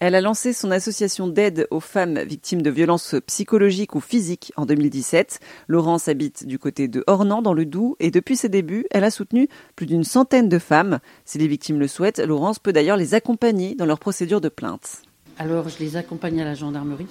Elle 0.00 0.14
a 0.14 0.22
lancé 0.22 0.54
son 0.54 0.70
association 0.70 1.28
d'aide 1.28 1.66
aux 1.70 1.78
femmes 1.78 2.20
victimes 2.20 2.62
de 2.62 2.70
violences 2.70 3.16
psychologiques 3.26 3.94
ou 3.94 4.00
physiques 4.00 4.50
en 4.56 4.64
2017. 4.64 5.40
Laurence 5.68 6.08
habite 6.08 6.46
du 6.46 6.58
côté 6.58 6.88
de 6.88 7.04
Ornans 7.06 7.42
dans 7.42 7.52
le 7.52 7.66
Doubs 7.66 7.96
et 8.00 8.10
depuis 8.10 8.34
ses 8.34 8.48
débuts, 8.48 8.86
elle 8.92 9.04
a 9.04 9.10
soutenu 9.10 9.46
plus 9.76 9.84
d'une 9.84 10.02
centaine 10.02 10.48
de 10.48 10.58
femmes. 10.58 11.00
Si 11.26 11.36
les 11.36 11.46
victimes 11.46 11.78
le 11.78 11.86
souhaitent, 11.86 12.18
Laurence 12.18 12.58
peut 12.58 12.72
d'ailleurs 12.72 12.96
les 12.96 13.12
accompagner 13.12 13.74
dans 13.74 13.84
leur 13.84 13.98
procédure 13.98 14.40
de 14.40 14.48
plainte. 14.48 15.02
Alors 15.36 15.68
je 15.68 15.78
les 15.80 15.96
accompagne 15.96 16.40
à 16.40 16.46
la 16.46 16.54
gendarmerie 16.54 17.06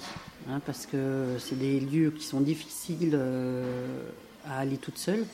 hein, 0.50 0.60
parce 0.66 0.88
que 0.88 1.36
c'est 1.38 1.60
des 1.60 1.80
lieux 1.80 2.10
qui 2.10 2.24
sont 2.24 2.42
difficiles 2.42 3.12
euh, 3.14 4.02
à 4.48 4.58
aller 4.58 4.78
toute 4.78 4.98
seule. 4.98 5.26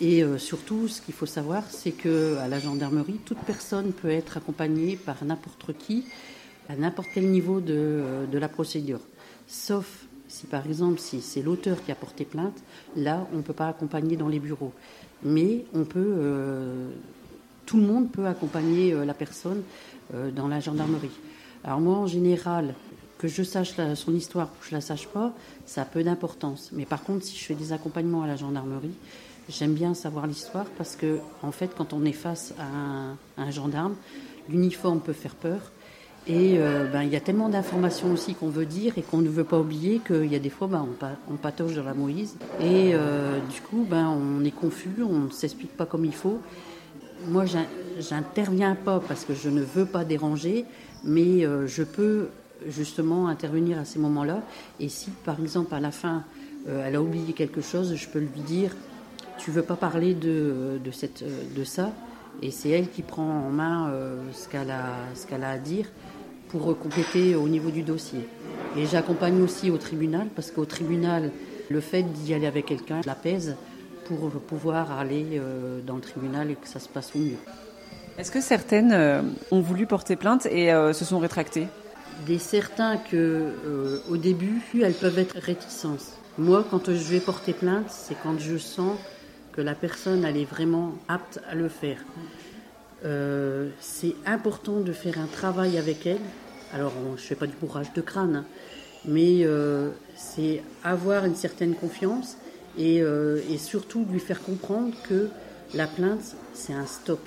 Et 0.00 0.24
euh, 0.24 0.38
surtout, 0.38 0.88
ce 0.88 1.00
qu'il 1.00 1.14
faut 1.14 1.24
savoir, 1.24 1.62
c'est 1.70 1.92
que 1.92 2.36
à 2.38 2.48
la 2.48 2.58
gendarmerie, 2.58 3.20
toute 3.24 3.38
personne 3.46 3.92
peut 3.92 4.10
être 4.10 4.38
accompagnée 4.38 4.96
par 4.96 5.24
n'importe 5.24 5.78
qui 5.78 6.04
à 6.68 6.76
n'importe 6.76 7.08
quel 7.14 7.30
niveau 7.30 7.60
euh, 7.68 8.26
de, 8.26 8.38
la 8.38 8.48
procédure. 8.48 9.00
Sauf 9.46 10.06
si 10.28 10.46
par 10.46 10.66
exemple 10.66 10.98
si 10.98 11.20
c'est 11.20 11.42
l'auteur 11.42 11.82
qui 11.84 11.92
a 11.92 11.94
porté 11.94 12.24
plainte, 12.24 12.56
là 12.96 13.26
on 13.32 13.38
ne 13.38 13.42
peut 13.42 13.52
pas 13.52 13.68
accompagner 13.68 14.16
dans 14.16 14.28
les 14.28 14.40
bureaux. 14.40 14.72
Mais 15.22 15.64
on 15.74 15.84
peut, 15.84 16.14
euh, 16.18 16.90
tout 17.66 17.76
le 17.76 17.84
monde 17.84 18.10
peut 18.10 18.26
accompagner 18.26 18.92
euh, 18.92 19.04
la 19.04 19.14
personne 19.14 19.62
dans 20.36 20.48
la 20.48 20.60
gendarmerie. 20.60 21.10
Alors 21.64 21.80
moi 21.80 21.96
en 21.96 22.06
général, 22.06 22.74
que 23.16 23.26
je 23.26 23.42
sache 23.42 23.74
son 23.94 24.14
histoire 24.14 24.48
ou 24.48 24.62
que 24.62 24.68
je 24.68 24.74
la 24.74 24.82
sache 24.82 25.08
pas, 25.08 25.32
ça 25.64 25.82
a 25.82 25.84
peu 25.86 26.04
d'importance. 26.04 26.70
Mais 26.72 26.84
par 26.84 27.02
contre, 27.02 27.24
si 27.24 27.38
je 27.38 27.44
fais 27.44 27.54
des 27.54 27.72
accompagnements 27.72 28.22
à 28.22 28.26
la 28.26 28.36
gendarmerie, 28.36 28.92
j'aime 29.48 29.72
bien 29.72 29.94
savoir 29.94 30.26
l'histoire 30.26 30.66
parce 30.76 30.94
que 30.94 31.20
en 31.42 31.52
fait, 31.52 31.70
quand 31.74 31.94
on 31.94 32.04
est 32.04 32.12
face 32.12 32.52
à 32.58 33.40
un 33.40 33.50
gendarme, 33.50 33.94
l'uniforme 34.50 35.00
peut 35.00 35.14
faire 35.14 35.34
peur. 35.34 35.72
Et 36.26 36.56
euh, 36.58 36.86
ben, 36.90 37.02
il 37.02 37.10
y 37.10 37.16
a 37.16 37.20
tellement 37.20 37.50
d'informations 37.50 38.10
aussi 38.12 38.34
qu'on 38.34 38.48
veut 38.48 38.64
dire 38.64 38.96
et 38.96 39.02
qu'on 39.02 39.18
ne 39.18 39.28
veut 39.28 39.44
pas 39.44 39.58
oublier 39.58 40.00
qu'il 40.04 40.32
y 40.32 40.34
a 40.34 40.38
des 40.38 40.48
fois, 40.48 40.68
ben, 40.68 40.86
on, 41.30 41.36
patauge 41.36 41.76
dans 41.76 41.84
la 41.84 41.92
Moïse. 41.92 42.36
Et 42.60 42.92
euh, 42.94 43.38
du 43.52 43.60
coup, 43.60 43.86
ben, 43.88 44.08
on 44.08 44.42
est 44.42 44.50
confus, 44.50 45.02
on 45.02 45.24
ne 45.26 45.30
s'explique 45.30 45.76
pas 45.76 45.84
comme 45.84 46.06
il 46.06 46.14
faut. 46.14 46.38
Moi, 47.26 47.44
j'interviens 47.98 48.74
pas 48.74 49.00
parce 49.06 49.24
que 49.26 49.34
je 49.34 49.50
ne 49.50 49.60
veux 49.60 49.84
pas 49.84 50.04
déranger, 50.04 50.64
mais 51.04 51.44
euh, 51.44 51.66
je 51.66 51.82
peux 51.82 52.28
justement 52.66 53.28
intervenir 53.28 53.78
à 53.78 53.84
ces 53.84 53.98
moments-là. 53.98 54.42
Et 54.80 54.88
si, 54.88 55.10
par 55.10 55.38
exemple, 55.40 55.74
à 55.74 55.80
la 55.80 55.90
fin, 55.90 56.24
elle 56.66 56.96
a 56.96 57.02
oublié 57.02 57.34
quelque 57.34 57.60
chose, 57.60 57.94
je 57.94 58.08
peux 58.08 58.20
lui 58.20 58.40
dire, 58.40 58.74
tu 59.36 59.50
veux 59.50 59.62
pas 59.62 59.76
parler 59.76 60.14
de, 60.14 60.80
de, 60.82 60.90
cette, 60.90 61.22
de 61.54 61.64
ça? 61.64 61.92
Et 62.40 62.50
c'est 62.50 62.70
elle 62.70 62.88
qui 62.88 63.02
prend 63.02 63.46
en 63.46 63.50
main 63.50 63.92
ce 64.32 64.48
qu'elle 64.48 64.70
a, 64.70 64.94
qu'elle 65.28 65.44
a 65.44 65.50
à 65.50 65.58
dire 65.58 65.90
pour 66.54 66.78
compléter 66.78 67.34
au 67.34 67.48
niveau 67.48 67.70
du 67.70 67.82
dossier. 67.82 68.28
Et 68.78 68.86
j'accompagne 68.86 69.42
aussi 69.42 69.72
au 69.72 69.76
tribunal 69.76 70.28
parce 70.36 70.52
qu'au 70.52 70.64
tribunal, 70.64 71.32
le 71.68 71.80
fait 71.80 72.04
d'y 72.04 72.32
aller 72.32 72.46
avec 72.46 72.66
quelqu'un 72.66 73.00
l'apaise 73.04 73.56
pour 74.06 74.30
pouvoir 74.30 74.96
aller 74.96 75.26
euh, 75.32 75.80
dans 75.84 75.96
le 75.96 76.00
tribunal 76.00 76.52
et 76.52 76.54
que 76.54 76.68
ça 76.68 76.78
se 76.78 76.88
passe 76.88 77.10
au 77.16 77.18
mieux. 77.18 77.38
Est-ce 78.18 78.30
que 78.30 78.40
certaines 78.40 78.92
euh, 78.92 79.22
ont 79.50 79.62
voulu 79.62 79.86
porter 79.86 80.14
plainte 80.14 80.46
et 80.46 80.72
euh, 80.72 80.92
se 80.92 81.04
sont 81.04 81.18
rétractées? 81.18 81.66
Des 82.24 82.38
certains 82.38 82.98
que 82.98 84.00
au 84.08 84.16
début, 84.16 84.62
elles 84.80 84.94
peuvent 84.94 85.18
être 85.18 85.36
réticentes. 85.36 86.06
Moi, 86.38 86.64
quand 86.70 86.86
je 86.86 87.10
vais 87.10 87.18
porter 87.18 87.52
plainte, 87.52 87.86
c'est 87.88 88.14
quand 88.22 88.38
je 88.38 88.58
sens 88.58 88.96
que 89.50 89.60
la 89.60 89.74
personne 89.74 90.24
elle 90.24 90.36
est 90.36 90.44
vraiment 90.44 90.92
apte 91.08 91.40
à 91.50 91.56
le 91.56 91.68
faire. 91.68 91.98
C'est 93.04 94.14
important 94.26 94.80
de 94.80 94.92
faire 94.92 95.18
un 95.18 95.26
travail 95.26 95.78
avec 95.78 96.06
elle 96.06 96.20
alors, 96.74 96.92
je 97.10 97.12
ne 97.12 97.16
fais 97.16 97.36
pas 97.36 97.46
du 97.46 97.54
bourrage 97.54 97.92
de 97.92 98.00
crâne, 98.00 98.34
hein. 98.34 98.44
mais 99.04 99.44
euh, 99.44 99.90
c'est 100.16 100.60
avoir 100.82 101.24
une 101.24 101.36
certaine 101.36 101.76
confiance 101.76 102.36
euh, 102.80 103.40
et, 103.48 103.58
surtout 103.58 104.04
lui 104.10 104.18
faire 104.18 104.42
comprendre 104.42 104.92
que 105.08 105.28
la 105.72 105.86
plainte, 105.86 106.34
c'est 106.52 106.72
un 106.72 106.86
stop. 106.86 107.20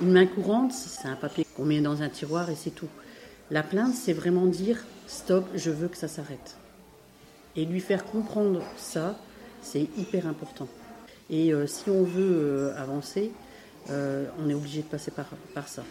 Une 0.00 0.10
main 0.10 0.26
courante, 0.26 0.72
c'est 0.72 1.06
un 1.06 1.14
papier 1.14 1.46
qu'on 1.56 1.64
met 1.64 1.80
dans 1.80 2.02
un 2.02 2.08
tiroir 2.08 2.50
et 2.50 2.56
c'est 2.56 2.72
tout. 2.74 2.88
La 3.52 3.62
plainte, 3.62 3.94
c'est 3.94 4.12
vraiment 4.12 4.46
dire 4.46 4.84
stop, 5.06 5.46
je 5.54 5.70
veux 5.70 5.86
que 5.86 5.96
ça 5.96 6.08
s'arrête. 6.08 6.56
Et 7.54 7.64
lui 7.64 7.80
faire 7.80 8.04
comprendre 8.04 8.60
ça, 8.76 9.16
c'est 9.62 9.86
hyper 9.96 10.26
important. 10.26 10.66
Et 11.30 11.54
euh, 11.54 11.68
si 11.68 11.90
on 11.90 12.02
veut 12.02 12.72
avancer, 12.76 13.30
on 13.90 14.48
est 14.48 14.54
obligé 14.54 14.82
de 14.82 14.86
passer 14.86 15.10
par 15.10 15.68
ça 15.68 15.82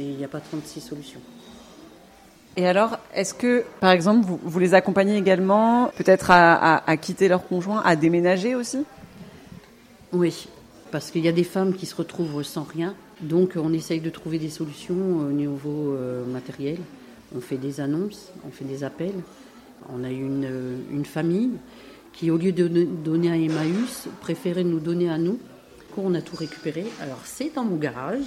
il 0.00 0.16
n'y 0.16 0.24
a 0.24 0.28
pas 0.28 0.40
36 0.40 0.80
solutions. 0.80 1.20
Et 2.56 2.66
alors, 2.66 2.98
est-ce 3.14 3.32
que, 3.32 3.64
par 3.80 3.90
exemple, 3.90 4.26
vous, 4.42 4.58
les 4.58 4.74
accompagnez 4.74 5.16
également 5.16 5.92
peut-être 5.96 6.30
à, 6.30 6.96
quitter 6.96 7.28
leur 7.28 7.46
conjoint, 7.46 7.80
à 7.84 7.96
déménager 7.96 8.54
aussi? 8.54 8.84
Oui, 10.12 10.48
parce 10.90 11.10
qu'il 11.10 11.24
y 11.24 11.28
a 11.28 11.32
des 11.32 11.44
femmes 11.44 11.74
qui 11.74 11.86
se 11.86 11.94
retrouvent 11.94 12.42
sans 12.42 12.64
rien. 12.64 12.94
Donc, 13.20 13.52
on 13.56 13.72
essaye 13.72 14.00
de 14.00 14.10
trouver 14.10 14.38
des 14.38 14.50
solutions 14.50 14.94
au 14.94 15.30
niveau 15.30 15.94
euh, 15.94 16.24
matériel. 16.26 16.78
On 17.36 17.40
fait 17.40 17.56
des 17.56 17.80
annonces, 17.80 18.32
on 18.46 18.50
fait 18.50 18.64
des 18.64 18.82
appels. 18.82 19.22
On 19.88 20.02
a 20.02 20.10
une, 20.10 20.82
une 20.90 21.04
famille 21.04 21.52
qui, 22.12 22.30
au 22.30 22.36
lieu 22.36 22.50
de 22.50 22.66
donner 22.66 23.30
à 23.30 23.36
Emmaüs, 23.36 24.08
préférait 24.20 24.64
nous 24.64 24.80
donner 24.80 25.08
à 25.08 25.18
nous 25.18 25.38
on 25.98 26.14
a 26.14 26.20
tout 26.20 26.36
récupéré. 26.36 26.84
Alors 27.00 27.20
c'est 27.24 27.54
dans 27.54 27.64
mon 27.64 27.76
garage. 27.76 28.24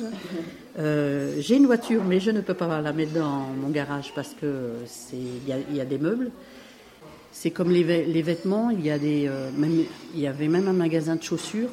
Euh, 0.79 1.35
j'ai 1.39 1.57
une 1.57 1.65
voiture, 1.65 2.03
mais 2.03 2.19
je 2.19 2.31
ne 2.31 2.41
peux 2.41 2.53
pas 2.53 2.81
la 2.81 2.93
mettre 2.93 3.13
dans 3.13 3.47
mon 3.61 3.69
garage 3.69 4.11
parce 4.15 4.35
que 4.39 4.71
c'est 4.85 5.15
il 5.15 5.75
y, 5.75 5.81
a 5.81 5.85
des 5.85 5.97
meubles. 5.97 6.31
C'est 7.31 7.51
comme 7.51 7.71
les, 7.71 8.21
vêtements. 8.21 8.69
Il 8.69 8.85
y 8.85 8.91
a 8.91 8.99
des 8.99 9.27
euh, 9.27 9.49
il 10.13 10.19
y 10.19 10.27
avait 10.27 10.47
même 10.47 10.67
un 10.67 10.73
magasin 10.73 11.15
de 11.15 11.23
chaussures 11.23 11.69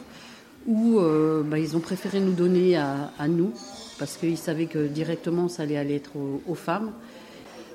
où 0.66 0.98
euh, 0.98 1.42
bah, 1.42 1.58
ils 1.58 1.76
ont 1.76 1.80
préféré 1.80 2.20
nous 2.20 2.32
donner 2.32 2.76
à, 2.76 3.10
nous 3.28 3.52
parce 3.98 4.16
qu'ils 4.16 4.38
savaient 4.38 4.66
que 4.66 4.86
directement 4.86 5.48
ça 5.48 5.64
allait 5.64 5.76
aller 5.76 5.96
être 5.96 6.12
aux, 6.16 6.54
femmes. 6.54 6.92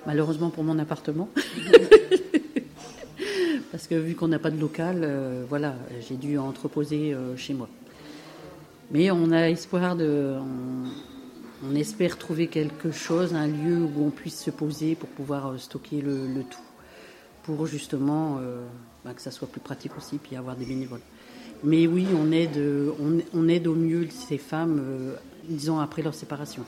Malheureusement 0.05 0.49
pour 0.49 0.63
mon 0.63 0.79
appartement. 0.79 1.29
parce 3.71 3.87
que 3.87 3.95
vu 3.95 4.15
qu'on 4.15 4.27
n'a 4.27 4.39
pas 4.39 4.51
de 4.51 4.59
local, 4.59 5.07
voilà, 5.49 5.75
j'ai 6.07 6.15
dû 6.15 6.37
entreposer 6.37 7.15
chez 7.37 7.53
moi. 7.53 7.67
Mais 8.91 9.11
on 9.11 9.31
a 9.31 9.49
espoir 9.49 9.95
de. 9.95 10.35
On, 11.67 11.75
espère 11.75 12.17
trouver 12.17 12.47
quelque 12.47 12.91
chose, 12.91 13.33
un 13.33 13.47
lieu 13.47 13.77
où 13.83 14.05
on 14.05 14.11
puisse 14.11 14.39
se 14.39 14.51
poser 14.51 14.93
pour 14.95 15.09
pouvoir 15.09 15.47
euh, 15.47 15.57
stocker 15.57 16.01
le, 16.01 16.43
tout. 16.43 16.59
Pour 17.43 17.65
justement 17.65 18.37
euh, 18.39 18.63
bah, 19.03 19.13
que 19.13 19.21
ça 19.21 19.31
soit 19.31 19.47
plus 19.47 19.61
pratique 19.61 19.97
aussi, 19.97 20.17
puis 20.17 20.35
avoir 20.35 20.55
des 20.55 20.65
bénévoles. 20.65 21.01
Mais 21.63 21.87
oui, 21.87 22.07
on 22.15 22.31
aide, 22.31 22.61
on, 23.33 23.47
aide 23.47 23.67
au 23.67 23.73
mieux 23.73 24.07
ces 24.09 24.37
femmes, 24.37 24.79
euh, 24.79 25.15
disons, 25.49 25.79
après 25.79 26.03
leur 26.03 26.13
séparation. 26.13 26.63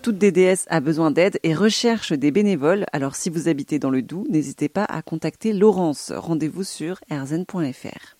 Toute 0.00 0.16
DDS 0.16 0.64
a 0.68 0.80
besoin 0.80 1.10
d'aide 1.10 1.38
et 1.42 1.54
recherche 1.54 2.12
des 2.12 2.30
bénévoles. 2.30 2.86
Alors 2.92 3.16
si 3.16 3.28
vous 3.28 3.48
habitez 3.48 3.78
dans 3.78 3.90
le 3.90 4.00
Doubs, 4.00 4.26
n'hésitez 4.30 4.68
pas 4.68 4.84
à 4.84 5.02
contacter 5.02 5.52
Laurence. 5.52 6.12
Rendez-vous 6.14 6.64
sur 6.64 7.00
erzen.fr. 7.10 8.16